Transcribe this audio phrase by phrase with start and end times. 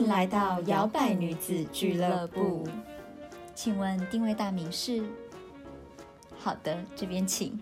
[0.00, 2.66] 迎来到摇摆女子俱乐部。
[3.54, 5.02] 请问定位大名是？
[6.38, 7.60] 好的，这边请。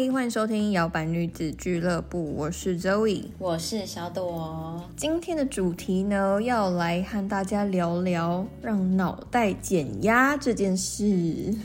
[0.00, 4.82] 嗨，欢迎收听摇摆女子俱乐部，我是 Zoe，我是小朵。
[4.96, 11.04] 今天的主题呢，要来和大家聊聊让脑袋减压这件事。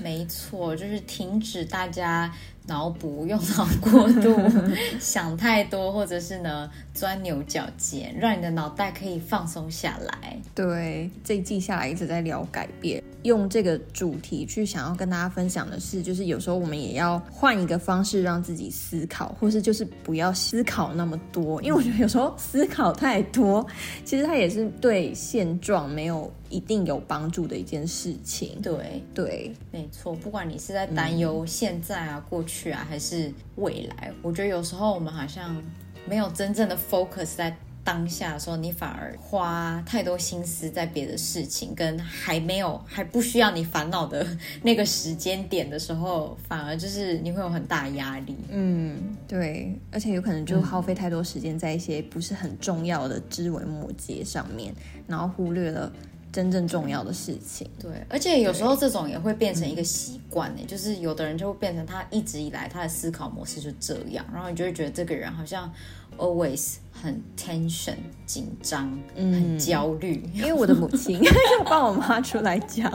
[0.04, 2.30] 没错，就是停止大家。
[2.68, 4.36] 脑补用脑过度，
[5.00, 10.36] 想太多，或者是呢钻牛角尖，让你的脑袋可以放松下来。
[10.54, 23.66] 对，这一季下来一直在聊改变，用这个主题去想要跟大家分享的是，就是有时候我们也要换一个方式让自己思考，或是就是不要思考那么多，因为我觉得有时候思考太多，
[24.04, 26.32] 其实它也是对现状没有。
[26.49, 28.61] 一定有帮助的一件事情。
[28.61, 30.14] 对对，没错。
[30.16, 35.61] 不管你是在担忧现在啊、过去啊，还是未来，我觉得有时候我们好像
[36.08, 44.25] 没有真正的 focus 在当下的时候，你反而花太多心思在别的事情，跟还没有还不需要你烦恼的
[44.64, 48.36] 那个时间点的时候，反而就是你会有很大压力。
[48.50, 54.73] 嗯，对，而且有可能就耗费太多时间在一些不是很重要的枝微末节上面，
[55.08, 55.92] 然后忽略了。
[56.36, 65.72] 真正重要的事情，对，而且有时候这种也会变成一个习惯呢，就是有的人就会变成他一直以来他的思考模式就这样，然后你就会觉得这个人好像
[66.17, 70.30] always 很 tension 紧张，很焦虑。
[70.33, 72.92] 因为我的母亲 要帮我妈出来讲，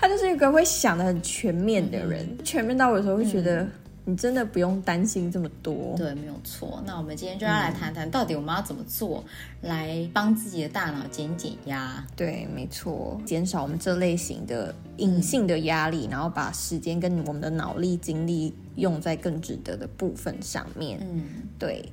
[0.00, 3.64] 她就是一个会想的很全面的人，全面到有时候会觉得。
[4.08, 6.82] 你真的不用担心这么多，对，没有错。
[6.86, 9.22] 那我们今天就要来谈谈，到底我们要怎么做
[9.60, 12.02] 来帮自己的大脑减减压？
[12.16, 20.98] 对，没错，减少我们这类型的隐性的压力，然后把时间跟我们的脑力、精力用在更值得的部分上面。
[21.02, 21.24] 嗯，
[21.58, 21.84] 对。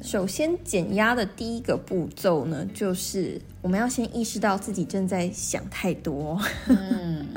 [0.00, 6.40] 首先，减压的第一个步骤呢，就是我们要先意识到自己正在想太多。
[6.66, 7.28] 嗯，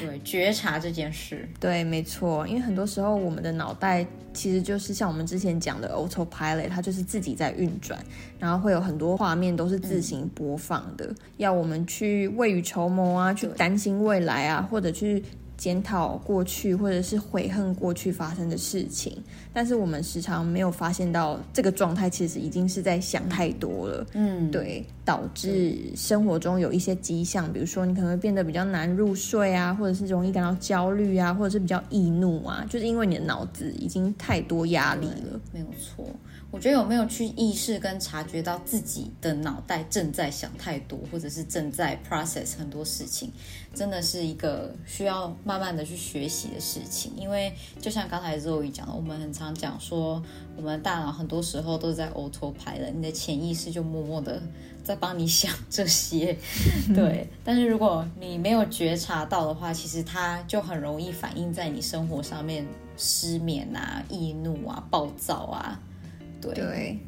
[0.00, 1.48] 对， 觉察这件事。
[1.60, 4.04] 对，没错，因为很多时候我们的脑袋
[4.34, 7.98] 其实就是像我们之前讲的 autopilot，它就是自己在运转，
[8.38, 15.22] 然后会有很多画面都是自行播放的，要我们去未雨绸缪啊，去担心未来啊，或者去。
[15.58, 19.20] 检讨过去，或者是悔恨过去发生的事情，
[19.52, 24.06] 但是我们时常没有发现到这个状态，其实已经是在想太多了。
[24.12, 35.40] 嗯，对，导致生活中有一些迹象，比如说你可能会变得比较难入睡啊，或者是容易感到焦虑啊，或者是比较易怒啊，就是因为你的脑子已经太多压力了。
[35.52, 36.06] 没有错。
[36.50, 43.30] 我觉得有没有去意识跟察觉到自己的脑袋正在想太多，或者是正在 process 很多事情，
[43.74, 47.12] 真的是一个需要慢慢的去学习的事情。
[47.16, 50.22] 因为就像刚才周瑜讲的，我们很常讲说，
[50.56, 54.42] 我们大脑很多时候都在 auto 排了，你的潜意识就默默的
[54.82, 56.36] 在帮你想 这些。
[56.94, 65.80] 对，但是如果你没有觉察到的话，其实它就很容易反映在你生活上面，失眠啊、易怒啊、暴躁啊。
[66.40, 66.98] 对，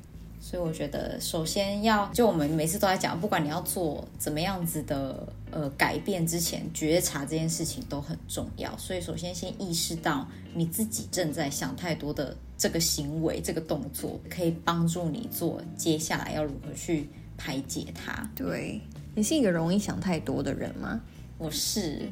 [0.50, 8.76] 所以我觉得首先要就我们每次都在讲，不管你要做怎么样子的呃改变之前，觉察这件事情都很重要。
[8.76, 18.28] 所以首先先意识到你自己正在想太多的这个行为、这个动作，可以帮助你做接下来要如何去排解它。
[18.34, 18.80] 对
[19.14, 21.00] 你是一个容易想太多的人吗？
[21.38, 22.08] 我是，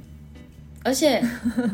[0.85, 1.21] 而且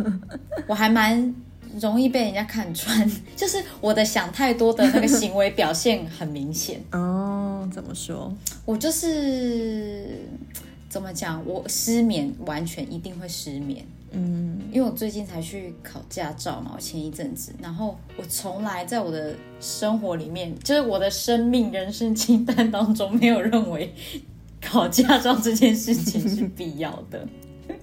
[0.67, 1.35] 我还蛮。
[1.81, 7.69] 容易被人家看穿， 就是我的想太多的那个行为表现很明显 哦。
[7.73, 8.33] 怎么说？
[8.67, 10.21] 我就是
[10.89, 11.43] 怎么讲？
[11.47, 13.85] 我失眠，完全一定会失眠。
[14.13, 23.93] 嗯，因为我最近才去考驾照嘛，我前一阵子，然后我从来在我的生活里面，就是我的生命人生清单当中，没有认为
[24.61, 27.27] 考驾照这件事情是必要的。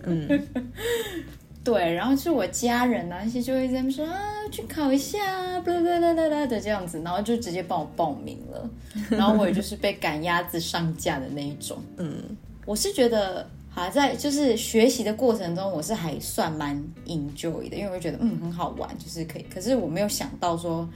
[0.04, 0.48] 嗯。
[1.64, 4.20] 对，然后是我家人啊，一些就会在那说啊，
[4.52, 5.20] 去考一下，
[5.60, 8.70] 啦啦啦啦啦的这样子，然后就直接帮我报名了，
[9.10, 11.78] 然后我也就是被赶鸭子上架的那一种。
[11.98, 12.36] 嗯，
[12.66, 16.76] 我是觉得好在就是学习的过程中，我是还算蛮
[17.06, 19.46] enjoy 的，因为我觉得嗯很好玩，就是可以。
[19.54, 20.88] 可是我没有想到说。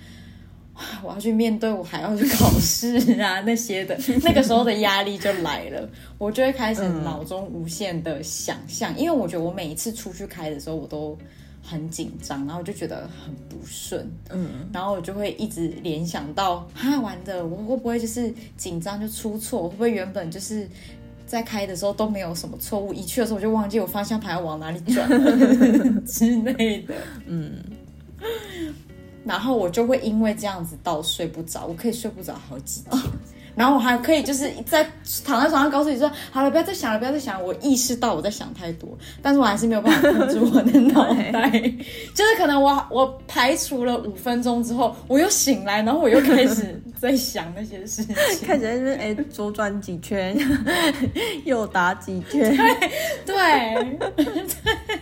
[1.03, 11.17] 我要去面对，我还要去考试啊，那些的， 那个时候的压力就来了，我就会开始脑中无限的想象，因为我觉得我每一次出去开的时候，我都
[11.63, 19.63] 很紧张，然后就觉得很不顺，嗯，然后我就会一直联想到，哈，玩的，我会不会就是紧张就出错？
[19.63, 20.69] 会不会原本就是
[21.25, 25.09] 在开的时候都没有什么错误，一去的时候我就忘记我方向盘要往哪里转
[26.05, 26.93] 之类的，
[27.25, 27.63] 嗯，
[29.25, 33.01] 然后我就会因为这样子到睡不着，我可以睡不着好几天。
[33.55, 34.83] 然后我还可以就是在
[35.23, 37.39] 躺在床上告诉你说好了，不要再想了，不要再想。
[37.39, 37.45] 了。
[37.45, 38.89] 我意识到我在想太多，
[39.21, 41.49] 但是我还是没有办法控制我的脑 袋。
[42.13, 48.13] 就是可能我我排除了五分钟之后，我又醒来，然后我又开始 在想那些事情，
[48.45, 50.37] 开始在那边哎左转几圈，
[51.45, 52.53] 右打几圈。
[53.25, 53.97] 对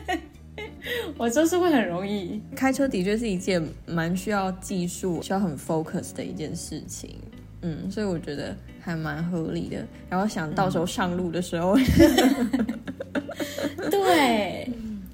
[0.06, 0.20] 对，
[1.18, 7.16] 我就是会很容易开车，的确是一件蛮需要技术、需要很 focus 的一件事情。
[7.62, 9.86] 嗯，所以我觉得还蛮合理的。
[10.10, 11.78] 然后想到时候上路的时候，
[13.90, 14.70] 对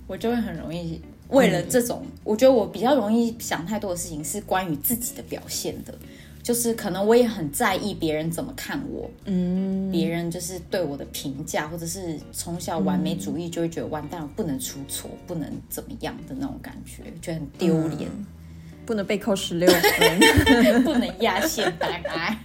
[0.07, 5.93] 我就会很容易为了这种，我觉得我比较容易想太多的事情是关于自己的表现的，
[6.43, 18.09] 就是可能我也很在意别人怎么看我，嗯，别人就是对我的评价，或者是从小完美主义就会觉得完蛋了，不能出错，不能怎么样的那种感觉，觉得很丢脸。
[18.85, 22.35] 不能被扣十六分， 不能压线打开。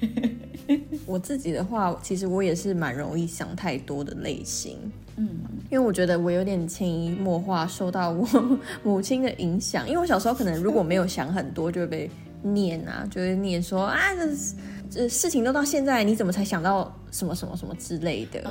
[1.06, 4.78] 我自己的话，其实我也是蛮容易想太多的类型。
[5.16, 5.28] 嗯，
[5.70, 8.26] 因为我觉得我有点潜移默化受到我
[8.82, 9.86] 母亲的影响。
[9.88, 12.10] 因为我小时候可能如果没有想很多，就会被
[12.42, 14.28] 念啊，就会念说啊，这
[14.90, 18.42] 这事情都到现在，你怎么才想到什么什么什么之类的。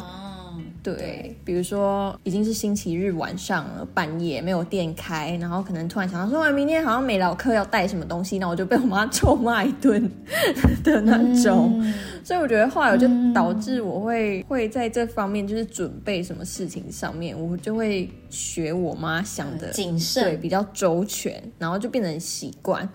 [0.84, 10.12] 对，比如说已经是星期日晚上了，半夜没有店开，然后可能突然想到说，明天好像没老客要带什么东西，那我就被我妈臭骂一顿
[10.84, 11.82] 的那种。
[12.24, 22.88] 所以我觉得后来我就导致我会会在这方面就是准备什么事情上面，我就会学我妈想的谨慎，对，比较周全，然后就变成习惯。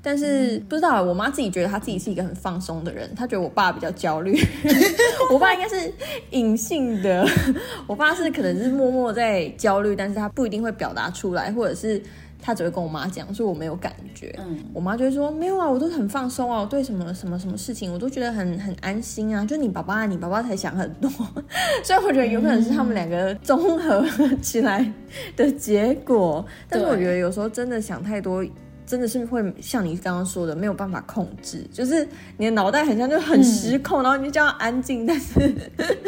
[0.00, 4.38] 但是不知道，我妈自己觉得她自己是一个很放松的人，她觉得我爸比较焦虑。
[5.32, 5.92] 我爸应该是
[6.30, 7.26] 隐性的，
[7.86, 12.00] 我爸是可能是默默在焦虑，但是他不一定会表达出来，或者是
[12.40, 14.34] 他只会跟我妈讲，说我没有感觉。
[14.38, 19.44] 嗯，我妈就会说没有啊，我都很放松啊，我对什么什么什么事情我都觉得很很安心啊。
[19.44, 21.10] 就你爸爸，你爸爸才想很多，
[21.82, 24.04] 所以我觉得有可能是他们两个综合
[24.40, 24.90] 起来
[25.36, 26.44] 的结果。
[26.68, 28.44] 但是我觉得有时候真的想太多。
[28.88, 32.08] 真的是会像你刚刚说的，没有办法控制，就是
[32.38, 35.54] 你的脑袋很像就很失控，然后你就叫他安静，但是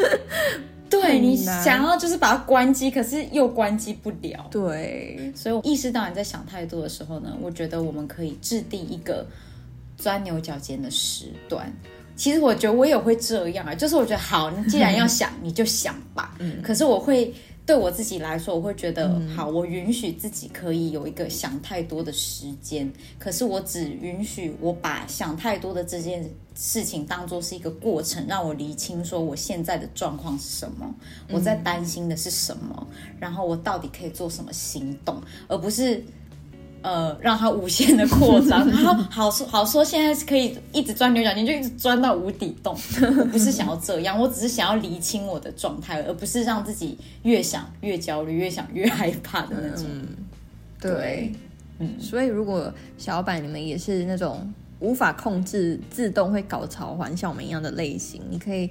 [0.89, 4.47] 对你想要就是把它关机，可是又关机不了。
[4.49, 9.25] 对，所以我意识到你在想太多的时候呢，我觉得我们可以制定一个
[9.95, 11.71] 钻牛角尖的时段。
[12.15, 16.35] 其实我觉得我也会这样啊，就是我觉得好，你既然要想， 你就想吧。
[16.39, 17.33] 嗯，可是我会。
[17.65, 30.93] 对我自己来说，我会觉得好，我允许自己可以有一个想太多的时间，可是我只允许我把想太多的这件事情当做是一个过程，让我理清说我现在的状况是什么，
[31.29, 32.87] 我在担心的是什么，
[33.19, 36.03] 然后我到底可以做什么行动，而不是。
[36.81, 42.75] 呃，让它无限的扩张，然后好说好说，现在是可以一直钻牛角尖，就一直钻到无底洞。
[43.19, 49.85] 我不是想要这样，我只是想要厘清我的状态，而不是让自己越想越焦虑，越想越害怕的那种。
[50.79, 51.31] 对，
[51.79, 58.69] 嗯，所以如果小板你们也是那种无法控制、自动会搞潮环像我们一样的类型，你可以。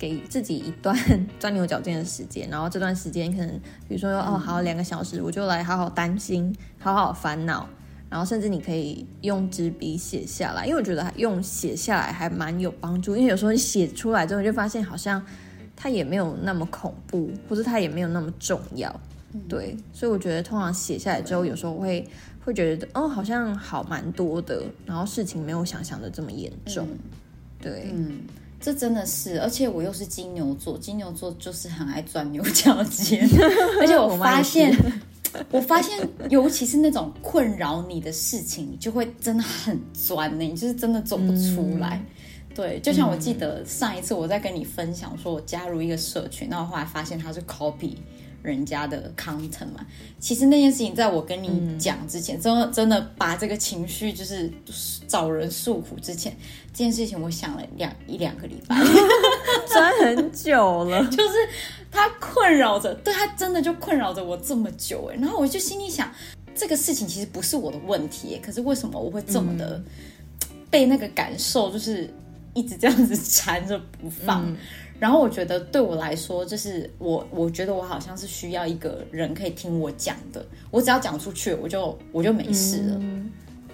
[0.00, 0.96] 给自己一段
[1.38, 3.50] 钻牛角尖的时间，然后这段时间可能，
[3.86, 7.68] 比如说哦，好两个小时，我就来好好担心，好好烦恼，
[8.08, 15.22] 然后甚至你可以用纸笔写下来，因为我觉得用写下来还蛮有帮助，因为有时候你写出来之后，就发现好像
[15.76, 19.00] 它也没有那么恐怖，或者它也没有那么重要，
[19.50, 22.08] 对，所以我觉得通常写下来之后，有时候会
[22.42, 26.88] 会觉得哦，好像好蛮多的，然后事情没有想象的这么严重，
[27.60, 28.20] 对，嗯。
[28.60, 33.26] 这真的是，而且我又是金牛座，金牛座就是很爱钻牛角尖，
[33.80, 34.76] 而且我发现，
[35.50, 35.98] 我发现，
[36.28, 42.04] 尤其是那种困扰你的事情，你就会真的很钻呢，你就是真的走不出来。
[42.54, 47.94] 对，就像我记得上一次我在跟你分享，说我加入一个社群，然后后来发现他是 copy。
[48.42, 49.86] 人家的 content 嘛，
[50.18, 54.50] 其实那件事情在我跟你讲之前，真的真的把这个情绪就是
[55.06, 56.34] 找人诉苦之前，
[56.72, 58.76] 这件事情我想了两一两个礼拜，
[59.66, 61.34] 钻很久了， 就是
[61.90, 66.10] 他困扰着，对他真的就困扰着我这么久哎，然后我就心里想，
[66.54, 69.82] 这个事情其实不是我的问题，可是为什么我会这么的
[70.70, 72.08] 被那个感受就是
[72.54, 74.56] 一直这样子缠着不放？
[75.00, 83.00] 然后我觉得对我来说，就是我我觉得我好像是需要一个人可以听我讲的，我只要讲出去，我就我就没事了。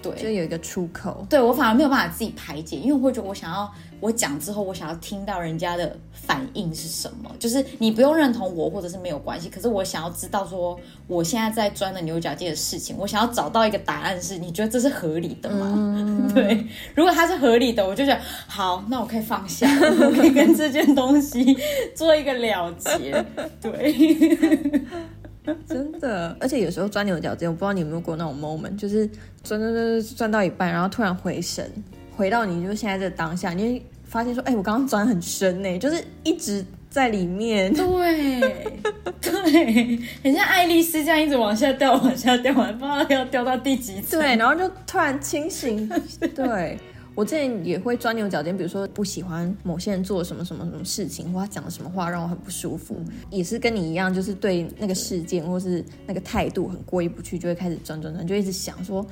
[0.01, 1.25] 对，就有一个出口。
[1.29, 7.31] 对我反而没有办法自己排解，因为我会觉得我想要我讲之后，我想要听到人家的反应是什么。
[7.39, 16.29] 就是你不用认同我，或者是没有关系，可是我想要知道说我现在在钻的牛角尖的事情，我想要找到一个答案，是你觉得这是合理的吗？
[16.33, 21.57] 对，如果它是合理的，我就觉得好，那我可以放下， 我可以跟这件东西
[21.95, 23.25] 做一个了结。
[23.61, 24.81] 对。
[25.67, 29.07] 真的，而且有时候钻牛角尖，我不知道你有没有过那种 moment，就是
[29.43, 31.71] 钻钻钻钻到一半，然后突然回神，
[32.15, 37.73] 回到你就现在这当下，你会发现说，哎，我刚刚钻很深呢，就是一直在里面。
[37.73, 38.39] 对，
[39.21, 44.17] 对，很像爱丽丝这样一直往下掉，往下掉，不知道要掉到第几次。
[44.17, 45.87] 对，然后就突然清醒。
[46.35, 46.77] 对。
[47.17, 52.95] 我之前也会钻牛角尖，比如说不喜欢某些人做什么什么什么事情，或他讲的什么话让我很不舒服，
[53.31, 59.03] 也是跟你一样，就是对那个事件或是那个态度很过意不去，就会开始转转转，就一直想说，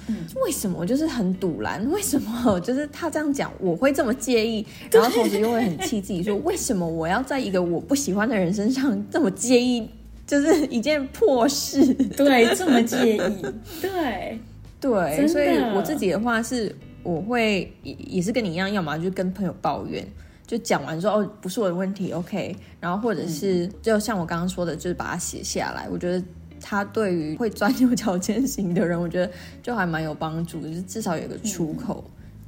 [0.45, 1.83] 为什么我就是很堵拦？
[1.89, 4.63] 为什么就是他这样讲我会这么介意？
[4.91, 9.89] 然后同时又会很气自己，说为什么我要在一个我不喜欢的人身上这么介意？
[10.27, 11.83] 就是一件破事，
[12.15, 13.45] 对，这么介意，
[13.81, 14.39] 对
[14.79, 16.71] 对，所以我自己的话是。
[17.05, 20.03] 我会也也是跟你一样，要么就跟朋友抱怨，
[20.47, 25.87] 就讲完说哦不是我的问题，OK，然后或者是就像我刚刚说的，就是把它写下来。
[25.87, 26.25] 我觉得
[26.59, 29.31] 他对于会钻牛角尖型的人，我觉得
[29.61, 32.03] 就还蛮有帮助的，就至少有个出口。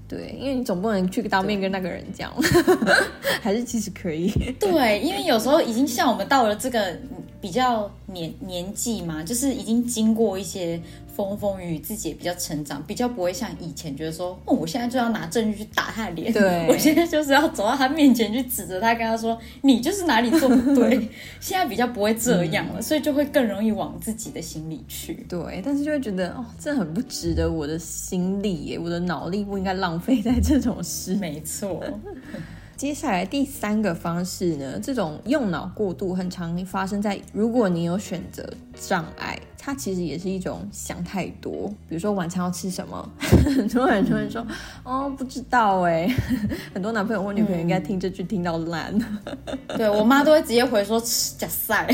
[0.07, 2.33] 对，因为你总不能去当面跟那个人讲，
[3.41, 4.29] 还是其实可以。
[4.59, 6.97] 对，因为有时候已经像我们到了这个
[7.39, 10.81] 比较年年纪嘛，就是已经经过一些。
[11.17, 21.09] 风风雨雨，自己也比较成长，比较不会像以前觉得说，哦，我现在就要拿证据去打他的脸，对， 我现在就是要走到他面前去指着他，跟他说，你就是哪里做不对。
[21.41, 25.25] 现在比较不会这样了，所以就会更容易往自己的心里去。
[25.27, 31.15] 对，但是就会觉得，哦，这很不值得我的心力耶，我的脑力不应该浪费在这种事。
[31.15, 31.83] 没错。
[32.77, 38.47] 接下来第三个方式呢，这种用脑过度很常发生在如果你有选择
[38.79, 39.35] 障碍，
[39.67, 41.67] 它其实也是一种想太多。
[41.89, 43.11] 比如说晚餐要吃什么，
[43.43, 44.47] 很多人就会说
[44.83, 46.07] 哦不知道哎，
[46.73, 48.97] 很多男朋友或女朋友应该听这句听到烂。
[49.75, 51.85] 对我妈都会直接回说吃假菜，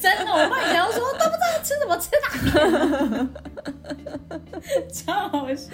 [0.00, 3.28] 真的，我妈以前都说都不知道吃什么吃哪，
[4.92, 5.70] 超好笑。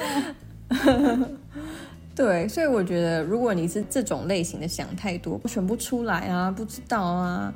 [2.15, 7.53] 对，所以我觉得，如果你是这种类型的想太多，选不出来啊，不知道啊，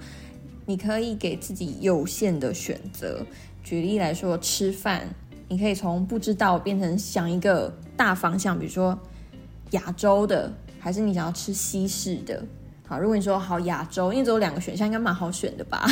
[0.66, 3.24] 你可以给自己有限的选择。
[3.62, 5.06] 举例来说，吃饭，
[5.48, 8.98] 你可以从不知道变成想一个大方向，比如说
[9.72, 12.42] 亚洲的，还是你想要吃西式的。
[12.86, 15.86] 好，如果你说好亚洲，因为只有两个选项，应该蛮好选的吧？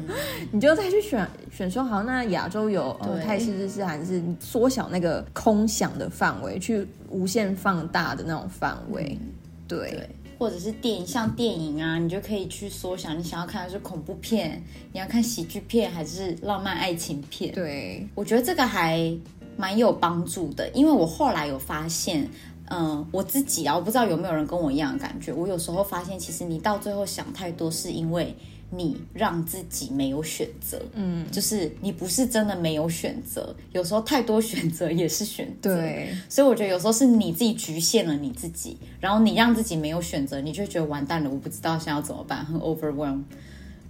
[0.50, 9.18] 你就再去选选说好，那亚洲有呃泰式、日式、韩式，缩小那个空想的范围，去无限放大的那种范围。
[9.66, 17.52] 对，或者是电影，像电影啊，你就可以去缩小，你想要看的是恐怖片，你要看喜剧片还是浪漫爱情片？
[17.52, 19.12] 对，我觉得这个还
[19.56, 22.28] 蛮有帮助的，因为我后来有发现。
[22.70, 25.32] 嗯，我自己啊，我不知道有没有人跟我一样的感觉。
[25.32, 28.36] 我有时候发现，其实你到最后想太多，是因为
[28.70, 30.80] 你让自己没有选择。
[30.94, 35.74] 嗯，就是你不是真的没有选择，有时候太多选择也是选择。
[35.74, 43.22] 对，所以我觉得有时候是你自己局限了你自己，然后你让自己没有选择，你就觉得完蛋了，我不知道想要怎么办，很 overwhelm，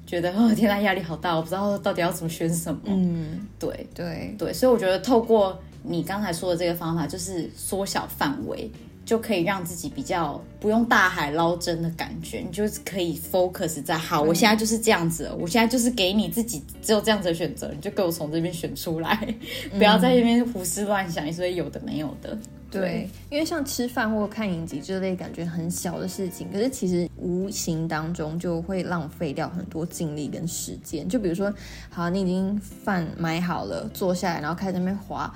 [0.07, 2.81] 觉得哦天呐，压力好大，我不知道到底要怎么选什么。
[2.85, 5.61] 嗯，对对对，所以我觉得透过。
[5.85, 8.69] 你刚才说的这个方法就是缩小范围，
[9.09, 19.35] 就可以让自己比较不用大海捞针的感觉，你就是可以 focus 在好，我现在就是这样子，我现在就是给你自己只有这样子的选择，你就给我从这边选出来，
[19.79, 22.37] 不要在这边胡思乱想一些有的没有的。
[22.71, 31.09] 对，因为像吃饭或看影集这类感觉很小的事情，可是其实无形当中就会浪费掉很多精力跟时间。
[31.09, 31.51] 就比如说，
[31.89, 35.35] 好，你已经饭买好了，坐下来，然后开始那边划。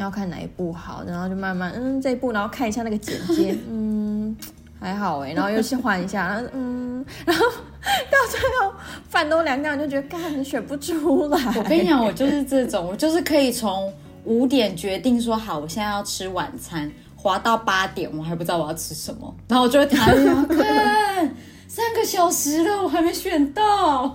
[0.00, 4.36] 要看哪一部好，然后就慢慢嗯这一部，然后看一下那个简介， 嗯
[4.80, 7.44] 还好哎，然后又去换一下，然后嗯，然后
[8.10, 8.74] 到最后
[9.08, 11.38] 饭都凉掉，就觉得干选不出来。
[11.56, 13.92] 我跟你讲，我就是这种，我就是可以从
[14.24, 20.14] 五点决定说好，我现在要吃晚餐，滑到八点，我还不知道我要吃什么，然后我就会谈
[20.48, 21.34] 看
[21.68, 24.14] 三个小时了，我还没选到。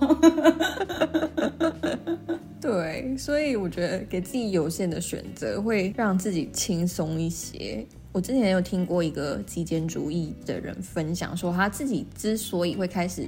[2.60, 7.84] 对，所以我觉得给自己有限的选择会让自己轻松一些。
[8.12, 13.26] 我之前有听过一个极简主义的人分享说，他自己之所以会开始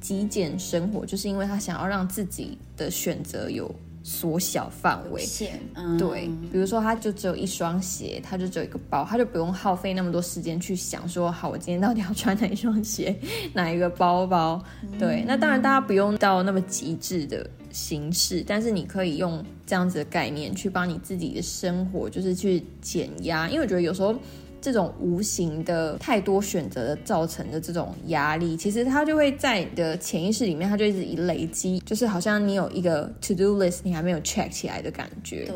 [0.00, 5.22] 极简生活，就是因为他想要让自己的选择有缩小范围。
[5.22, 5.60] 线，
[5.98, 13.14] 对，比如说他就只有一双鞋，他就只有一个包，他就不用耗费那么多时间去想说，好，我今天到底要穿哪一双鞋，
[13.52, 14.62] 哪一个包包。
[14.98, 24.14] 对，那当然大家不用到那么极致的形式，但是你可以用这样子的概念去帮你自己的生活，就是去减压，因为我觉得有时候。
[24.60, 35.46] 这种无形的太多选择的造成的这种压力，其实它就会在你的潜意识里面，它就一直以累积，就是好像你有一个 to do list，你还没有 check 起来的感觉。
[35.46, 35.54] 对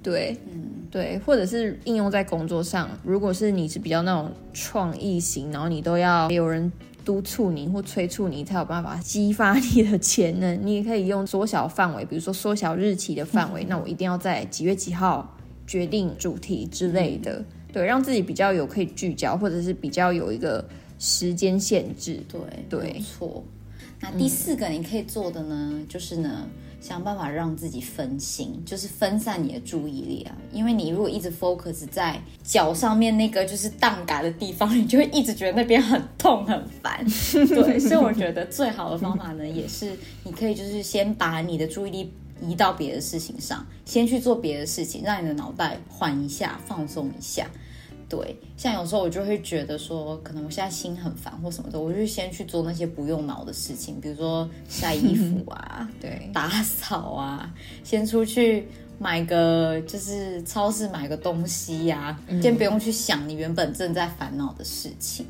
[0.00, 6.72] 对，嗯对，或者是应用在工作上，如果是你是比较那种创意型，然后你都要有人
[7.04, 10.58] 督促你或催促你，才有办法激发你的潜能。
[10.64, 15.36] 你也可以用缩小范围，比如说缩小日期的范围，那我一定要在几月几号
[15.66, 17.44] 决定主题之类的。
[17.72, 20.66] 对，让自己比较有可以聚焦，或者是比较有一个
[20.98, 22.20] 时间限制。
[22.28, 23.44] 对，对，没错。
[24.00, 26.46] 那第四个你可以做的呢，就是呢，
[26.80, 30.36] 想办法让自己分心，就是分散你的注意力啊。
[30.52, 37.04] 因为你如果一直 focus 在脚上面那个就是荡嘎的地方，你就会一直觉得那边很痛很烦。
[37.32, 39.90] 对，所以我觉得最好的方法呢，也是
[40.24, 42.12] 你可以就是先把你的注意力。
[42.40, 47.46] 移到别的事情上，先去做别的事情，让你的脑袋缓一下，放松一下。
[48.08, 57.52] 对，像有时候我就会觉得说，可能我现在心很烦或什么的，我就先去做那些不用脑的事情，比如说晒衣服啊， 对，打扫啊，
[57.84, 58.66] 先出去
[58.98, 65.26] 买个就是超市买个东西呀，先不用去想你原本正在烦恼的事情。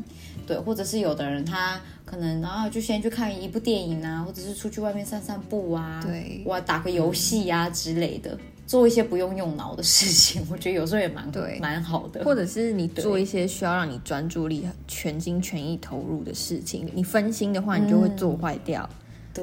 [0.49, 8.37] 对，或者是有的人他可能然后就先去看一部电影啊，或者是出去外面散散步啊，对，哇，打个游戏呀之类的，
[8.67, 12.25] 做一些不用用脑的事情，我觉得有时候也蛮对，蛮好的。
[12.25, 18.89] 或者是你做一些需要让你专注力全心全意投入的事情，你分心的话，你就会做坏掉。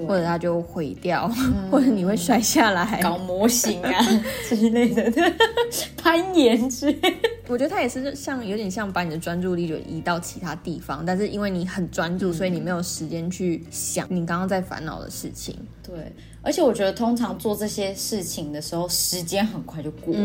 [0.09, 1.25] 或者它就毁掉，
[1.71, 4.05] 或者你会摔下来，搞模型啊
[4.45, 5.09] 之类的，
[5.95, 7.15] 攀岩之类。
[7.47, 15.55] 我觉得他也是像有点像把你的专注力就移到其他地方，但是因为你很专注，所以你没有时间去想你刚刚在烦恼的事情。
[15.83, 16.11] 对。
[16.45, 20.19] 而且我觉得，通常做这些事情的时候，时间很快就过了，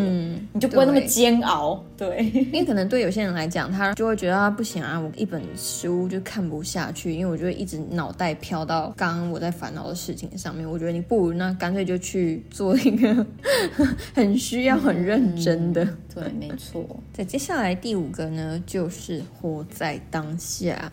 [0.52, 1.82] 你就不会那么煎熬。
[1.96, 10.70] 对，因为可能对有些人来讲，他就会觉得啊，不行啊，我一本书就看不下去，因为我就会一直脑袋飘到刚刚我在烦恼的事情上面。
[10.70, 13.26] 我觉得你不如那干脆就去做一个
[14.14, 15.82] 很需要很认真的。
[16.14, 16.84] 对，没错。
[17.14, 20.92] 在接下来第五个呢，就是活在当下。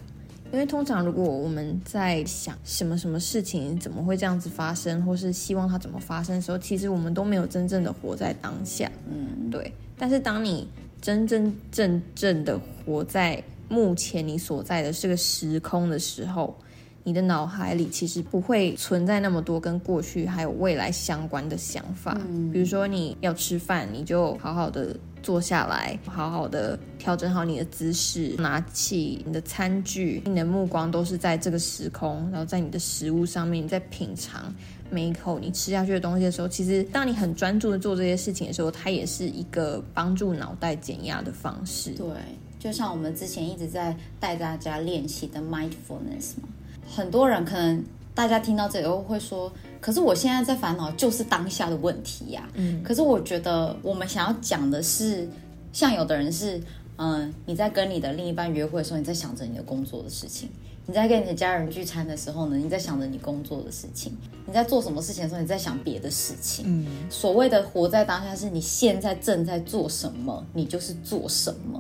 [0.52, 8.90] 因为通常，如果我们在想什么什么事情怎么会这样子发生，或是希望它怎么发生的时候，其实我们都没有真正的活在当下。
[9.10, 9.72] 嗯，对。
[9.98, 10.68] 但是当你
[11.02, 16.56] 真真正正的活在目前你所在的这个时空的时候，
[17.04, 22.18] 你的脑海里其实不会存在那么多跟过去还有未来相关的想法。
[22.30, 24.96] 嗯，比如说你要吃饭，你就好好的。
[25.28, 34.56] 坐下来，好好的调整好你的姿势，拿起你的餐具，你的目光都是在这个时空，然后在你的食物上面，你在品尝
[34.90, 41.90] 每一口你吃下去的东西的时候，其实当你很专注的做这些事情的时候，它也是一个帮助脑袋减压的方式。
[41.90, 42.08] 对，
[42.58, 46.48] 就像我们之前一直在带大家练习的 mindfulness 嘛，
[46.90, 47.84] 很多人可能。
[48.18, 55.30] 大家听到这里都会说：“可是我现在在烦恼，就是当下的问题呀。”嗯，可是我觉得我们想要讲的是，
[55.72, 56.60] 像有的人是，
[56.96, 60.50] 嗯，你在跟你的另一半约会的时候，你在想着你的工作的事情；
[60.88, 64.12] 你在跟你的家人聚餐的时候呢，你在想着你工作的事情；
[64.48, 66.66] 你在做什么事情的时候，你在想别的事情。
[66.68, 71.80] 嗯，所谓的活在当下，是你现在正在做什么，你就是做什么。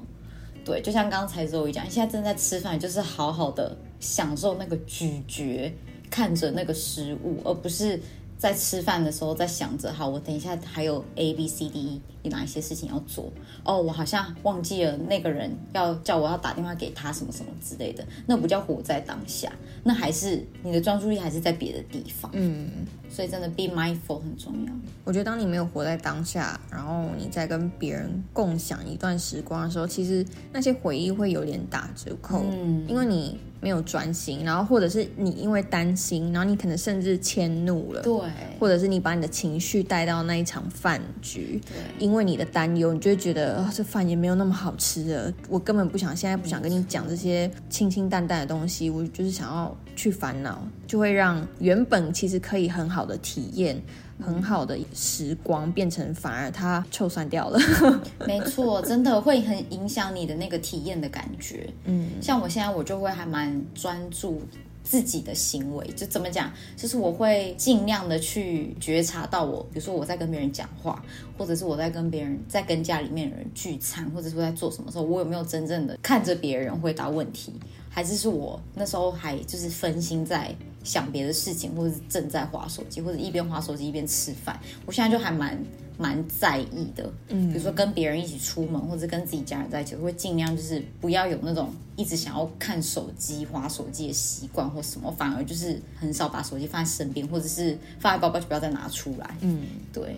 [0.63, 5.73] 对，就像刚才周瑜讲，你现在正在吃饭，就是好好的享受那个咀嚼。
[6.09, 7.99] 看着那个食物，而不是
[8.37, 13.31] 在吃饭的时候在想着，好，我等一下还有 A B C D E，有哪一些事情要做？
[13.63, 19.51] 哦，我好像忘记了那个人要叫我要打电话给他，什么什么之类的，那不叫活在当下，
[19.83, 22.29] 那还是你的专注力还是在别的地方。
[22.35, 22.69] 嗯，
[23.09, 24.73] 所以真的 be mindful 很重要。
[25.03, 33.39] 我觉得当你没有活在当下，然后你在跟别人共享一段时光的时候，其实那些回忆会有点打折扣，嗯，因为你。
[33.59, 38.13] 没有专心，然后或者是你因为担心，然后你可能甚至迁怒了，对，
[38.59, 53.81] 或者是你把你的情绪带到那一场饭局，对，因为你的担忧，你就会觉得这饭也没有那么好吃的，我根本不想现在不想跟你讲这些清清淡淡的东西，我就是想要去烦恼，就会让原本其实可以很好的体验。
[54.19, 57.60] 很好的时光变成反而它臭酸掉了，
[58.25, 61.69] 没错，真的会很影响你的那个体验的感觉。
[61.86, 64.41] 嗯，像我现在我就会还蛮专注
[64.84, 71.03] 自己的行为，就怎么讲，就是我会尽量的去觉察到我，比如说我在跟别人讲话，
[71.38, 77.53] 或者是我在跟别人在跟家里面的人聚餐，或者是在做什么时候，我有没有真正的看着别人回答问题，
[77.97, 84.55] 还是是我那时候还就是分心在想别的事情，或者是正在划手机，或者一边划手机一边吃饭，
[84.86, 85.57] 我现在就还蛮。
[85.99, 99.36] 蛮在意的，嗯，比如说跟别人一起出门，或者跟自己家人在一起，会尽量就是不要有那种一直想要看手机、划手机的习惯或什么，反而就是很少把手机放在身边，或者是放在包包就不要再拿出来。
[99.41, 100.15] 嗯，对，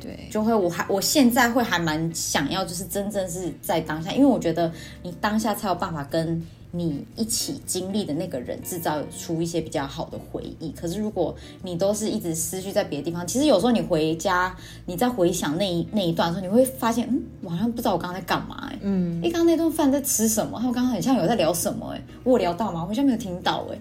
[0.00, 6.42] 对，就会我还我现在会还蛮想要，就是真正是在当下，因为我觉得你当下才有办法跟。
[6.70, 10.70] 你一起经历的那个人，制造出一些比较好的回忆。
[10.72, 14.54] 可是如果你都是一直思绪在别的地方，其实有时候你回家，
[14.84, 20.58] 你在回想那一那一段的时候，你会发现，嗯，我好像不知道我刚刚在干嘛，哎，嗯，哎，刚刚那顿饭在吃什么？
[20.58, 22.82] 他们刚刚很像有在聊什么，哎，我有聊到吗？
[22.82, 23.78] 我好像没有听到，哎，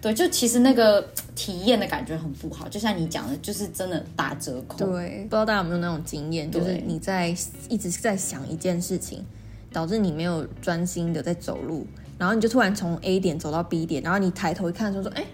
[0.00, 4.78] 对，就其实那个体验的感觉很不好，就像你讲的，就是真的打折扣。
[4.78, 7.28] 对，不知道大家有没有那种经验，就是你在
[7.68, 9.22] 一直在想一件事情，
[9.70, 11.86] 导致你没有专心的在走路。
[12.22, 15.24] 然后你就突然从 A 点走到 B 点，然后你抬头一看，说说，哎，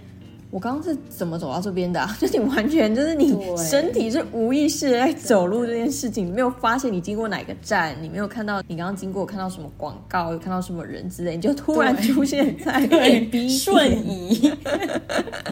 [0.50, 2.08] 我刚刚是怎么走到这边的？
[2.18, 14.50] 就你完全就是你身体是无意识在走路这件事情，你没有发现你经过哪个站，你没有看到你刚刚经过看到什么广告，有看到什么人之类，你就突然出现在 A B 瞬移。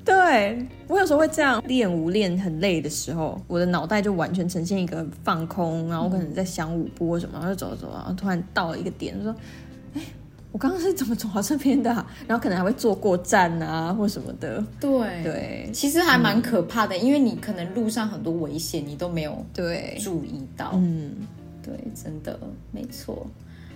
[0.02, 9.36] 对我有时候会这样练舞练很累的时候，我的脑袋就完全呈现一个放空，然后我可能在想舞波什么，然后走走，然后突然到了一个点，就说，
[9.92, 10.00] 哎。
[10.56, 11.90] 我刚刚是怎么走到这边的？
[12.26, 14.64] 然后可能还会坐过站啊，或什么的。
[14.80, 20.70] 对对，其实还蛮可怕的，因为你可能路上很多危险，你都没有对注意到。
[20.72, 21.12] 嗯，
[21.62, 22.40] 对，真的
[22.72, 23.26] 没错。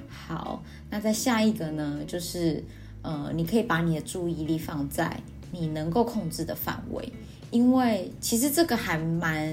[0.09, 2.65] 好，那在下一个呢，就是
[3.03, 5.21] 呃，你可以把你的注意力放在
[5.53, 7.13] 你能够控制的范围，
[7.51, 9.47] 因为其实这个还蛮，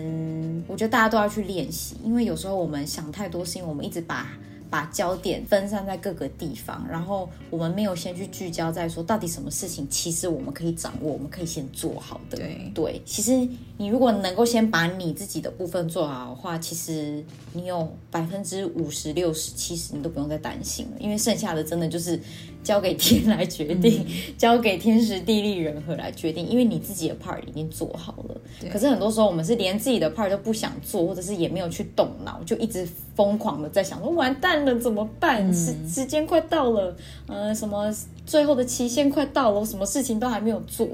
[0.65, 4.29] 我觉得大家都要去练习，因为有时候我们想太多，是因为我们一直把。
[4.69, 12.37] 把焦点分散在各个地方，然后我们没有先去聚焦在说到底什么事情，其实我们可以掌握，我们可以先做好的。
[12.37, 22.19] 对对，其实你如果能够先把你自己的部分做好的话，其实你有百分之五十六十七十你都不用再担心了，因为剩下的真的就是
[22.67, 24.05] 交给天来决定，
[24.37, 28.35] 交给天时地利人和来决定，因为你自己的 part 已经做好了。
[28.69, 34.57] 可是很多时候我们是连自己的 part 都不想做，或者是也没有去动脑，就一直疯狂的在想说完蛋。
[34.65, 35.53] 了怎么办？
[35.53, 40.85] 时时间快到了，呃，什么最后的期限快到了，什么事情都还没有做，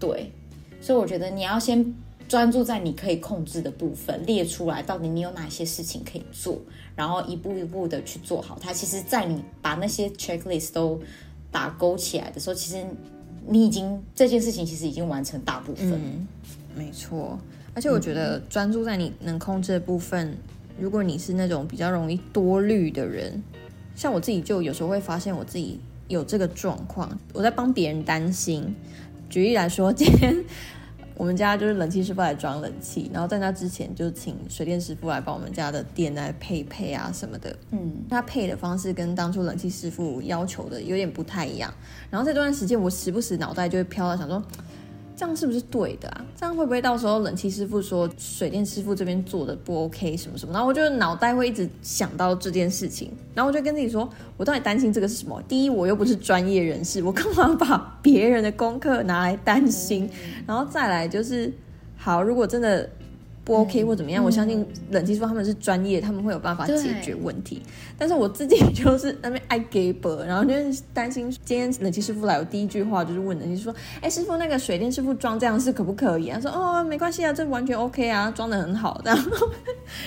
[0.00, 0.32] 对，
[0.80, 1.94] 所以我觉得你要先
[2.30, 6.60] 专注在你可以控制的部分，列出来到底你有哪些事情可以做，
[6.94, 8.72] 然后一步一步的去做好它。
[8.72, 11.00] 其实，在你把那些 checklist 都
[11.50, 12.86] 打勾起来的时候，其实
[13.48, 16.00] 你已经这件事情其实已经完成大部分。
[16.76, 17.36] 没错，
[17.74, 20.38] 而且我觉得专注在你能控制的部分。
[20.78, 23.42] 如果你是那种比较容易多虑的人，
[23.96, 27.18] 像我自己就有时候会发现我自己有这个状况。
[27.32, 28.72] 我在帮别人担心。
[29.28, 30.44] 举例来说，今天
[31.20, 37.54] 我们家就是冷气师傅来装冷气，然后在那之前就请水电师傅来帮我们家的电来配配啊什么的。
[37.72, 41.70] 嗯，他配的方式跟当初冷气师傅要求的有点不太一样。
[42.08, 44.42] 然后这段时间我时不时脑袋就会飘到想说。
[45.20, 46.24] 这样是不是对的啊？
[46.34, 50.52] 这样会不会到时候冷气师傅说水电师傅这边做的不 OK 什么什么？
[50.54, 55.38] 然后我就脑袋会一直想到这件事情，然后我就跟自己说，我到底担心这个是什么？
[55.46, 60.08] 第一，我又不是专业人士，我干嘛把别人的功课拿来担心？
[60.46, 61.52] 然后再来就是，
[61.98, 62.88] 好，如果真的。
[63.44, 64.22] 不 OK 或怎么样？
[64.22, 67.62] 我相信冷气师傅他们是专业，他们会有办法解决问题。
[67.98, 79.48] 但是我自己 就是那边爱给本，然后就是担心今天冷气师傅来，我第一句话就是问冷气师傅：“哎，师傅，那个水电师傅装这样是可不可以？”他说：“哦，没关系啊，这完全 OK 啊，装的很好。”然后，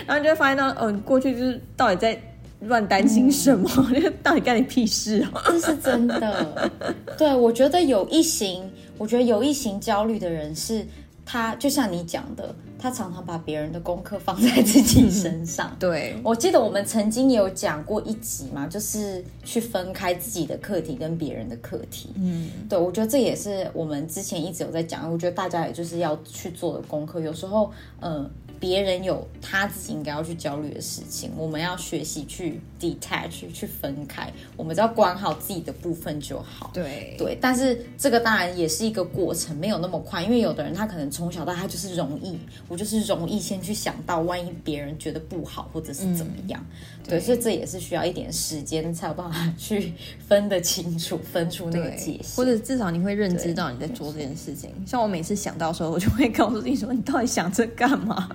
[0.05, 2.17] 然后你就会发现到，嗯，过去就是到底在
[2.61, 3.69] 乱担心什么？
[4.23, 5.43] 到底干你屁事啊？
[5.47, 6.71] 这是真的。
[7.17, 8.63] 对，我觉得有一型，
[8.97, 10.85] 我觉得有一型焦虑的人是。
[11.25, 15.75] 他就像你讲的，他常常把别人的功课放在自己身上。
[15.79, 22.09] 对，我记得我们曾经也有讲过一集嘛，就是去分开自己的课题跟别人的课题。
[22.15, 27.19] 嗯，对，我觉得这也是我们之前一直有在讲，我觉得大家也就是要去做的功课。
[27.19, 28.29] 有时候，嗯。
[28.63, 36.71] 别人有他自己应该要去焦虑的事情，我们要学习去 detach 去分开，我们只要管好自己的部分就好。
[36.73, 37.13] 对。
[37.17, 46.65] 对，但是这个当然也是一个过程，没有那么快，因为有的人他可能从小到他就是容易，我就是容易先去想到万一别人觉得不好或者是怎么样，
[47.05, 49.91] 对，所以这也是需要一点时间才有办法去
[50.27, 54.71] 分得清楚，分出那个界限，或者至少你会认知到你在做这件事情。
[54.85, 58.29] 像我每次想到的时候，我就会告诉自己说：“你到底想这干嘛？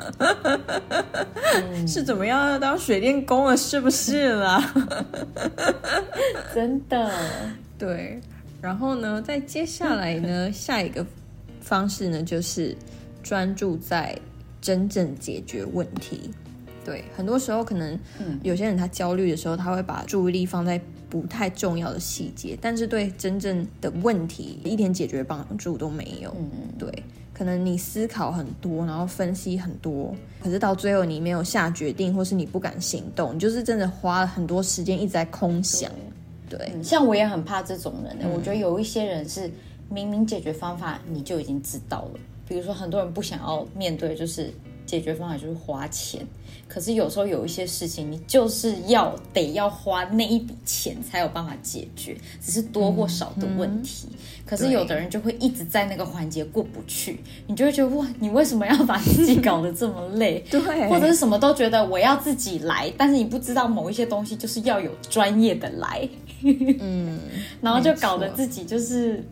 [1.89, 3.57] 是怎么样要当水电工了？
[3.57, 4.75] 是不是啦？”
[6.55, 7.11] 真的，
[7.79, 8.21] 对。
[8.61, 11.07] 然后呢，在接下来呢， 下一个
[11.61, 12.77] 方式呢，就是
[13.23, 14.19] 专注在
[14.61, 16.31] 真正解决问题。
[16.89, 17.99] 对，很多时候可能
[18.43, 26.35] 有些人他焦虑的时候，他会把注意力放在不太重要的细节，但是对真正的问题一点解决帮助都没有。
[26.39, 26.91] 嗯嗯，对，
[27.35, 35.91] 可能你思考很多，然后分析很多，可是到最后你没有下决定，或是你不敢行动，你就是真的花了很多时间一直在空想。
[36.49, 38.31] 对，像我也很怕这种人。
[38.33, 39.51] 我觉得有一些人是
[39.91, 44.51] 明明解决方法你就已经知道了，比如说很多人不想要面对，就是
[44.87, 46.27] 解决方法就是花钱。
[46.69, 54.07] 可是有时候有一些事情，你就是要得要花那一笔钱才有办法解决，只是多或少的问题。
[54.47, 60.45] 可是有的人就会一直在那个环节过不去，你就会觉得哇，你为什么要把自己搞得这么累？
[60.51, 66.09] 对，或者是什么都觉得我要自己来，但是你不知道某一些东西就是要有专业的来，
[66.43, 67.19] 嗯，
[67.61, 69.25] 然后就搞得自己就是。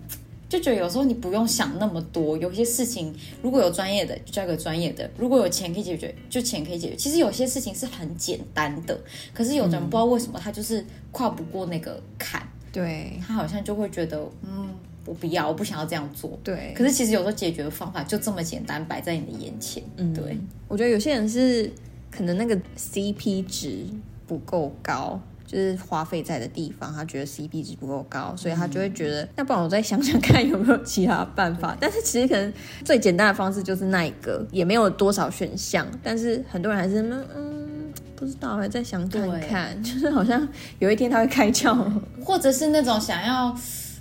[0.48, 6.96] 就觉得有时候你不用想那么多，有些事情如果有专业的就交给专业的，如果有钱可以解决就钱可以解决。
[6.96, 8.96] 其实有些事情是很简单的，
[9.34, 14.68] 可是有的人不知道为什么他就是跨不过那个坎，对他好像就会觉得嗯，
[15.04, 16.38] 我不要，我不想要这样做。
[16.44, 19.82] 对，可是其实有时候解决的方法就这么简单，摆在你的眼前。
[19.96, 21.68] 嗯，对，我觉得有些人是
[22.10, 23.84] 可能那个 CP 值
[24.26, 25.20] 不够高。
[25.46, 31.76] 就是花费在的地方，他觉得 CP 值不够高，所以他就会觉得，那不然我再想想看有没有其他办法。
[31.78, 32.52] 但是其实可能
[32.84, 35.86] 最简单的方式就是那一个，也没有多少选项。
[36.02, 40.46] 但是很多人还是嗯，不知道，还在想看看， 就是好像
[40.80, 41.76] 有一天他会开窍，
[42.24, 43.56] 或者是那种想要。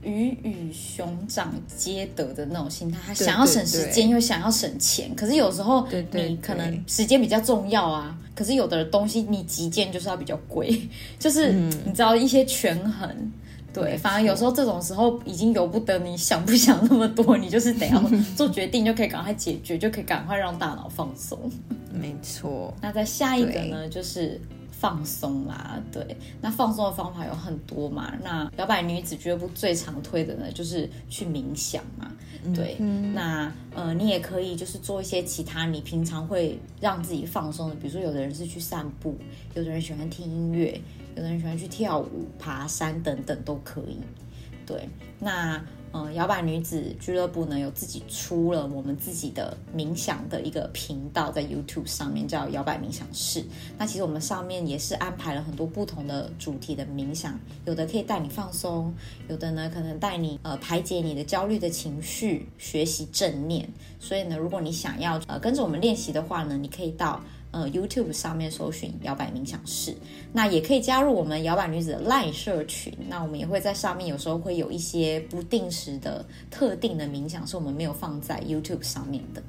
[0.06, 10.80] 鱼与熊掌皆得的那种心态，他想要省时间又想要省钱，可是有时候你可能时间比较重要啊，可是有的东西你急件就是要比较贵，
[11.20, 13.10] 就是你知道一些权衡，
[13.74, 18.02] 对，反而有时候这种时候已经由不得你想不想那么多，你就是得要
[18.38, 21.38] 做决定就可以赶快解决，就可以赶快让大脑放松。
[21.92, 24.40] 没错，那在下一个呢，就是。
[24.80, 28.14] 放松啦，对，那放松的方法有很多嘛。
[28.24, 32.12] 那摇摆女子俱乐部最常推的呢，就是去冥想嘛，
[32.54, 32.76] 对。
[33.14, 39.18] 那呃，你也可以就是做一些其他你平常会让自己放松的，比如说有的人是去散步，
[39.54, 40.80] 有的人喜欢听音乐，
[41.16, 44.00] 有的人喜欢去跳舞、爬山等等都可以。
[44.66, 45.64] 对，那。
[45.98, 53.46] 嗯，摇摆女子俱乐部呢有自己出了我们自己的冥想的一个频道，在 YouTube 上面叫摇摆冥想室。
[53.78, 58.94] 那其实我们上面也是安排了很多不同的主题的冥想，有的可以带你放松，
[59.30, 63.66] 有的呢可能带你呃排解你的焦虑的情绪，学习正念。
[63.98, 67.22] 所以呢，如果你想要呃跟着我们练习的话呢，你可以到。
[67.56, 69.96] 呃，YouTube 上面搜寻摇摆冥想室，
[70.34, 72.94] 那也可以加入我们摇摆女子的赖社群。
[73.08, 79.42] 那我们也会在上面，有时候会有一些不定时的特定的冥想，是我们没有放在 YouTube 上面的。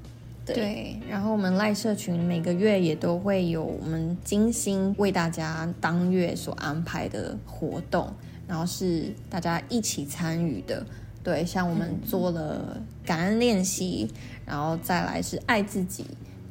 [0.44, 8.08] 对，然后我们赖社群每个月也都会有我们精心为大家当月所安排的活动，
[8.46, 10.86] 然后是大家一起参与的。
[11.24, 14.08] 对，像我们做了感恩练习，
[14.46, 16.04] 然后再来是爱自己。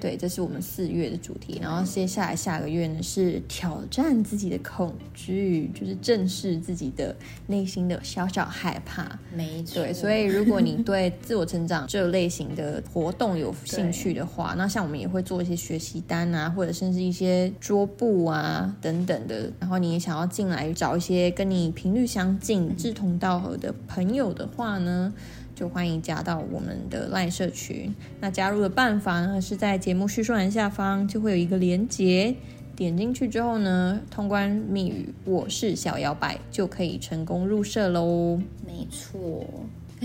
[0.05, 1.59] 对，这是我们四月的主题。
[1.59, 7.15] 然后接下来下个月呢是挑战自己的恐惧，就是正视自己的
[7.47, 9.17] 内心的小小害怕。
[9.35, 9.81] 没错。
[9.81, 19.51] 对，所以如果你 对自我成长这类型的活动有兴趣的话，那像我们也会做一些学习单啊，或者甚至一些桌布啊等等的。
[19.59, 25.11] 然后你也想要进来找一些跟你频率相近、志同道合的朋友的话呢？
[25.55, 27.95] 就欢迎加到我们的赖社群。
[28.19, 32.35] 那加入的办法呢，是在节目叙述栏下方就会有一个连接，
[32.75, 38.37] 点进去之后呢，通关密语“我是小摇摆”就可以成功入社喽。
[38.65, 39.45] 没错，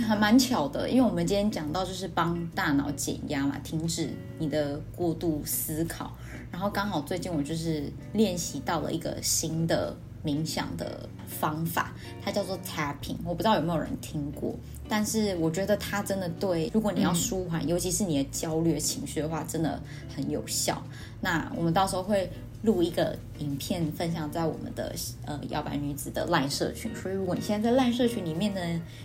[0.07, 6.17] 还蛮巧的，因为我们今天讲到就是帮大脑减压嘛，停止你的过度思考。
[6.53, 14.55] 然后刚好最近我就是练习到了一个新的冥想的方法，它叫做 tapping，我不知道有没有人听过，
[14.89, 19.81] 但是我觉得它真的对，如果你要舒缓，尤其是你的焦虑情绪的话，真的
[20.15, 20.83] 很有效。
[21.21, 22.29] 那我们到时候会。
[22.63, 28.61] 录一个影片分享在我们的呃摇摆女子的烂社群，所以如果你现在在烂社群里面呢，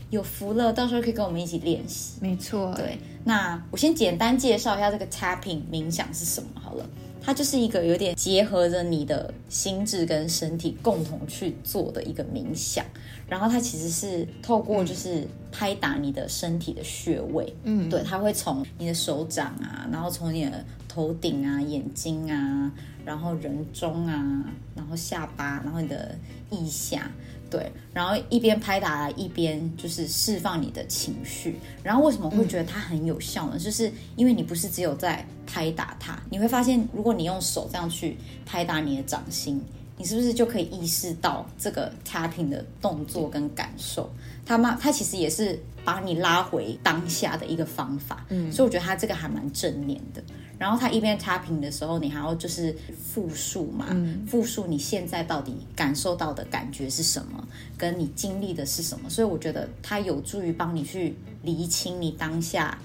[0.10, 2.18] 有福了，到时候可以跟我们一起练习。
[2.20, 3.00] 没错，对。
[3.24, 6.86] 那我先简单介绍一下这个 tapping 冥想是什么好了，
[7.26, 12.86] 它就是一个有点结合着你的心智跟身体共同去做的一个冥想，
[13.28, 22.72] 然后它其实是透过就是拍打你的身体的穴位，嗯，对，它会从你的手掌啊，然后从你的头顶啊、眼睛啊。
[23.06, 24.44] 然后人中啊，
[24.76, 26.18] 然后下巴，然后你的
[26.50, 27.12] 腋下，
[27.50, 31.58] 对，然后一边拍打一边就是释放你的情绪。
[31.84, 33.58] 然后为什么会觉得它很有效呢？
[33.58, 39.62] 就是因为你不是只有在拍打它，你会发现，如果你用手这样去拍打你的掌心，
[39.98, 44.10] 你是不是就可以意识到这个 tapping 的动作跟感受？
[44.46, 48.26] 它嘛，它其实也是把你拉回当下的一个方法。
[48.30, 50.24] 嗯，所以我觉得他这个还蛮正面的。
[50.58, 53.88] 然后他一边 tapping 的时候，你还要就是复述嘛，
[54.26, 57.46] 复述你现在到底感受到的感觉是什么，
[57.78, 59.10] 跟你经历的是什么。
[59.10, 62.78] 所以我觉得它有助于帮你去厘清你当下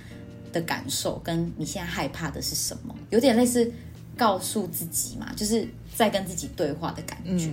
[0.52, 3.70] 的感受，跟你现在害怕的是什么，有点类似
[4.16, 7.52] 告诉自己嘛，就是在跟自己对话的感觉。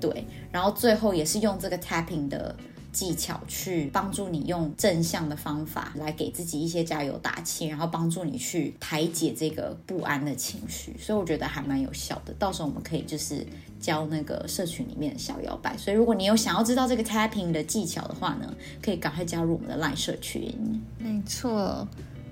[0.00, 2.56] 对，然后最后也是用这个 tapping 的。
[2.96, 12.32] 技巧去帮助你用正向的方法来给自己一些加油打气，然后帮助你去排解这个不安的情绪，所以我觉得还蛮有效的。
[12.38, 13.46] 到时候我们可以就是
[13.78, 20.50] 教那个社群里面的小摇摆，所以如果你有想要知道这个 tapping 的技巧的话呢，可以赶快加入我们的赖社群。
[20.98, 21.86] 没错，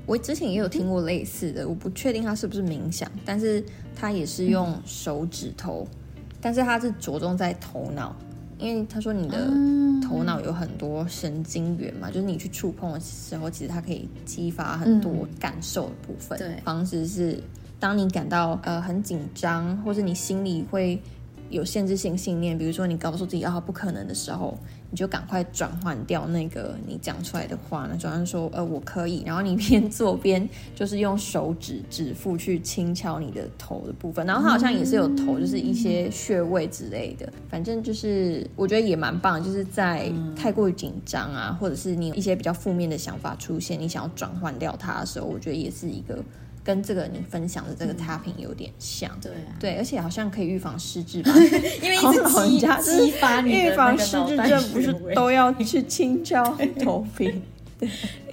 [0.07, 3.63] 我之前也有听过类似的，我不确定它是不是冥想，但是
[3.95, 5.87] 它也是用手指头，
[6.41, 8.17] 但是它是着重在头脑。
[8.59, 9.49] 因为他说你的
[10.03, 16.39] 头脑有很多神经元嘛，就是你去触碰的时候，其实它可以激发很多感受的部分。
[16.39, 17.43] 对，防止是
[17.81, 21.01] 当你感到呃很紧张，或者你心里会
[21.55, 24.59] 有限制性信念，比如说你告诉自己啊不可能的时候。
[24.91, 46.23] 你就赶快转换掉那个你讲出来的话呢，转换说呃我可以，然后你 边做边就是用手指指腹去轻敲你的头的部分，然后它好像也是有头，就是一些穴位之类的，反正就是我觉得也蛮棒，就是在太过于紧张啊，或者是你有一些比较负面的想法出现，你想要转换掉它的时候，我觉得也是一个。
[46.65, 51.31] 跟这个你分享的这个 tapping 有点像，对对，而且好像可以预防失智吧？
[51.83, 56.43] 因为老人家激发你预防失智症不是都要去轻敲
[56.83, 57.43] 头皮？
[57.79, 57.89] 对，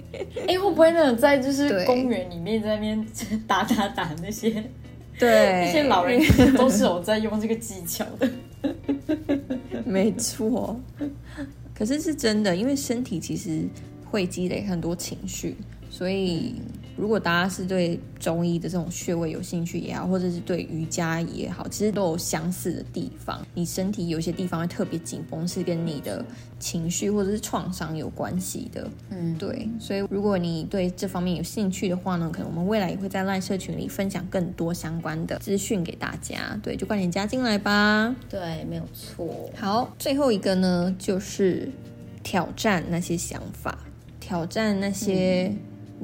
[0.48, 3.06] 哎，会不会那种在就是公园里面在那边
[3.46, 4.50] 打打打那些？
[5.18, 6.18] 对，那些老人
[6.54, 8.30] 都是有在用这个技巧的。
[9.84, 10.80] 没错，
[11.74, 13.68] 可是是真的，因为身体其实
[14.10, 15.54] 会积累很多情绪，
[15.90, 16.54] 所以。
[17.02, 23.44] 如果大家是对中医的这种穴位有兴趣也好，或者是对瑜伽也好，其实都有相似的地方。
[23.54, 26.24] 你身体有些地方会特别紧绷，是跟你的
[26.60, 28.88] 情绪或者是创伤有关系的。
[29.10, 29.68] 嗯，对。
[29.80, 36.56] 所以如果你对这方面有兴趣的话呢，可能我们未来也会在烂社群里分享更多相关的资讯给大家。
[36.62, 38.14] 对，就快点加进来吧。
[38.30, 39.50] 对，没有错。
[39.56, 41.68] 好，最后一个呢，就是
[42.22, 43.76] 挑战那些想法，
[44.20, 45.52] 挑战那些。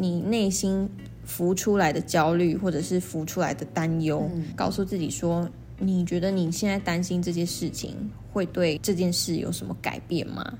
[0.01, 0.89] 你内心
[1.25, 7.97] 浮出来的焦虑，或者是浮出来的担忧，告诉自己说：你觉得你现在担心这些事情，
[8.33, 10.59] 会对这件事有什么改变吗？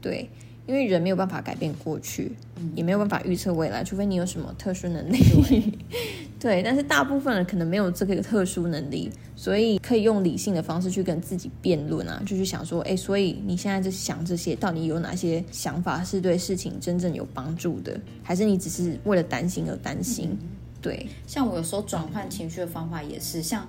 [0.00, 0.30] 对。
[0.66, 2.32] 因为人没有办法改变过去，
[2.74, 5.78] 也没有办法预测未来，除非你有什么特殊能力。
[6.38, 20.36] 对，但是大部分人可能没有这个特殊能力，所以可以用理性的方式去跟自己辩论啊，就去想说，哎，所以你现在在想这些，到底有哪些想法是对事情真正有帮助的，还是你只是为了担心而担心？
[20.82, 23.66] 对，像我有时候转换情绪的方法也是像。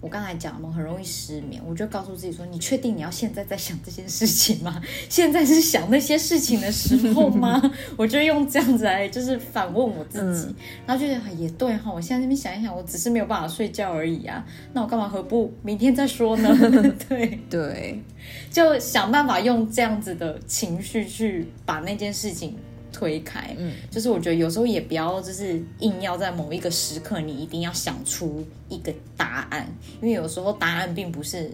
[0.00, 4.80] 我刚才讲嘛，很容易失眠，我就告诉自己说：“你确定你要现在在想这件事情吗？
[5.10, 7.60] 现在是想那些事情的时候吗？”
[7.98, 10.54] 我就用这样子来，就是反问我自己，
[10.86, 16.48] 然后就觉得也对哈，我现在那边想一想，我只是没有办法睡觉而已啊，那我干嘛何不明天再说呢？
[17.06, 18.02] 对对，
[18.50, 22.56] 就想办法用这样子的情绪去把那件事情。
[22.92, 29.66] 推开，嗯，就是我觉得有时候也不要，就是硬要在某一个时刻，你一定要想出一个答案，
[30.00, 31.50] 因为有时候答案并不是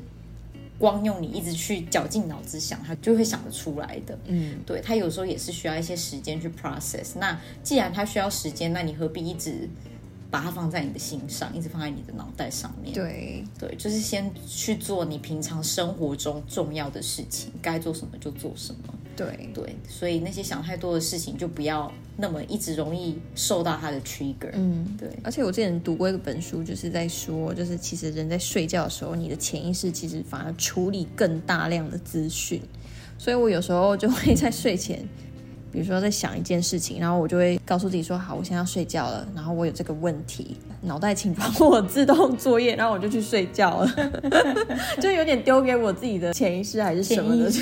[0.79, 7.19] 光用你一直去绞尽脑汁想，他就会想得出来的，嗯，对，他有时候也是需要一些时间去 process。
[7.19, 9.69] 那既然他需要时间，那你何必一直？
[10.37, 12.93] 把它放在你的心上，一直放在你的脑袋上面。
[12.93, 18.95] 对对，就是先去做你平常生活中重要的事情，该做什么就做什么。
[19.17, 24.51] 对对，所以那些想太多的事情就不要那么一直容易受到它的 trigger。
[24.53, 25.09] 嗯，对。
[25.25, 32.61] 而且我之前读过一个本书，就是在说，就是其实人在睡觉的时候，你的潜意识其实反而处理更大量的资讯，
[33.17, 35.03] 所以我有时候就会在睡前。
[35.77, 44.11] 比如说在想一件事情，然后我就会告诉自己说：“好，我现在要睡觉了。”然后我有这个问题，脑袋请帮我自动作业，然后我就去睡觉了，
[45.03, 47.53] 就有点丢给我自己的潜意识还是什么的。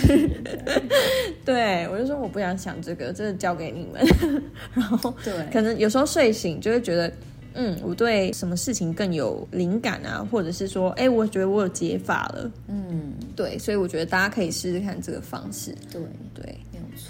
[1.45, 4.07] 对，我就说我不想想这个，这个交给你们。
[4.75, 7.13] 然后，对，可能有时候睡醒就会觉得。
[7.57, 12.51] 嗯，我对什么事情更有灵感啊，或者是说，哎，我觉得我有解法了。
[12.67, 15.73] 嗯，对，所以我觉得大家可以试试看这个方式。
[15.89, 16.03] 对
[16.35, 16.59] 对，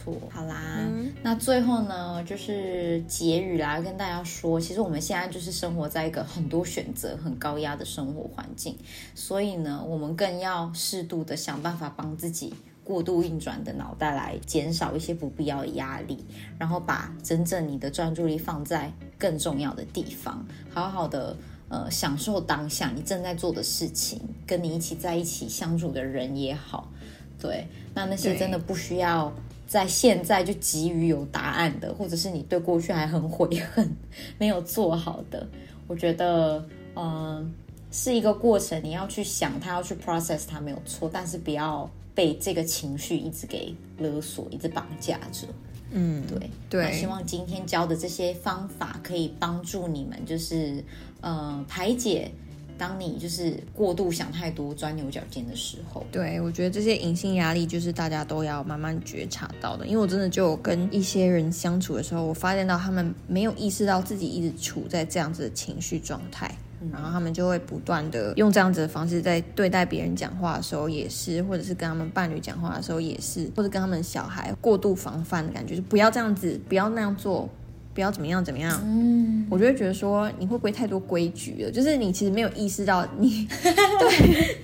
[0.05, 0.15] 错。
[0.31, 0.87] 好啦，
[1.23, 8.77] 那最后呢，就是结语啦，跟大家说，其实我们现在就是生活在一个很多选择、很高压的生活环境，
[9.15, 12.53] 所以呢，我们更要适度的想办法帮自己。
[12.85, 16.23] 过度运转的脑袋来减少一些不必要的压力，
[16.59, 21.35] 然后把真正你的专注力放在更重要的地方，好好的
[21.71, 26.93] 呃享受当下你正在做的事情，跟你一起在一起相处的人也好，
[27.41, 29.33] 对，那那些真的不需要
[29.67, 33.91] 在现在就急于有答案的，或者是你对过去还很悔恨
[34.39, 35.47] 没有做好的，
[35.87, 37.53] 我觉得嗯
[37.91, 41.91] 是一个过程，你要去想它，要去 process 它没有错，但是不要。
[42.17, 45.49] 被这个情绪一直给勒索，一直绑架着。
[45.91, 46.93] 嗯，对对。
[46.93, 50.81] 希望今天教的这些方法可以帮助你们，就是
[51.23, 52.31] 呃排解
[52.77, 56.05] 当你就是过度想太多、钻牛角尖的时候。
[56.11, 59.87] 对，我觉得这些隐性压力就是大家都要慢慢觉察到的。
[59.87, 66.55] 因为我真的就跟一些人相处的时候，我发现到他们没有意识到自己一直处在这样子的情绪状态。
[66.93, 77.49] 然后他们就会不断的用这样子的方式在对待别人讲话的时候也是，或者是跟他们伴侣讲话的时候也是，或者跟他们小孩过度防范的感觉，就不要这样子，不要那样做，
[77.95, 78.79] 不要怎么样怎么样。
[78.85, 81.71] 嗯，我就会觉得说，你会不会太多规矩了？
[81.71, 84.57] 就是你其实没有意识到你， 对，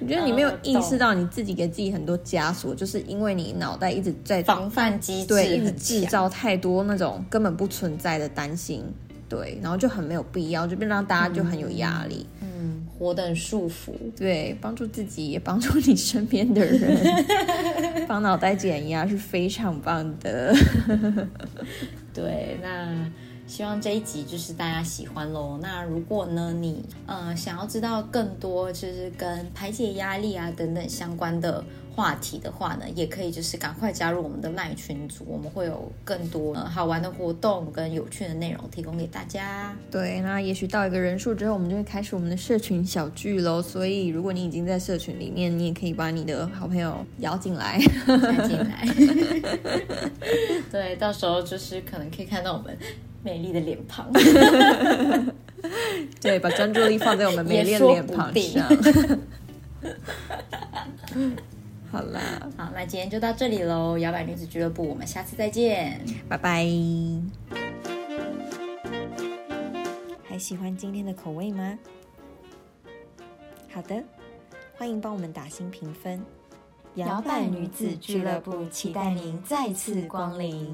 [0.00, 8.82] 我觉得你没有意识到你自己给自己很多枷锁，就是因为你脑袋一直在防范机制，对，一直制造太多那种根本不存在的担心。
[9.28, 13.92] 对，然后就很没有必要，就变让大家就很有压力，嗯，活得很束缚。
[14.16, 17.26] 对，帮助自己也帮助你身边的人，
[18.08, 20.56] 帮脑袋减压是非常棒的。
[22.18, 23.10] 对，那。
[23.48, 25.58] 希望这一集就是大家喜欢喽。
[25.60, 31.64] 那如果呢，你呃想要知道更多就是跟排解压力啊等等相关的
[31.96, 39.74] 话题的话呢，也可以就是赶快加入我们的赖群组，我们会有更多呃好玩的活动跟有趣的内容提供给大家。
[39.90, 43.62] 对，那也许到一个人数之后，我们就会开始我们的社群小聚喽。
[43.62, 48.86] 所以如果你已经在社群里面，你也可以把你的好朋友邀进来，邀进来。
[50.70, 52.76] 对，到时候就是可能可以看到我们。
[53.22, 54.10] 美丽的脸庞，
[56.20, 58.68] 对，把专注力放在我们 美丽的脸庞上。
[61.90, 62.20] 好啦，
[62.56, 66.66] 好，那今天就到这里喽，摇摆女子俱乐部，我们下次再见，拜拜。
[70.24, 71.78] 还喜欢今天的口味吗？
[73.72, 74.02] 好的，
[74.76, 76.22] 欢迎帮我们打新评分。
[76.94, 80.68] 摇摆女子俱乐部期待您再次光临。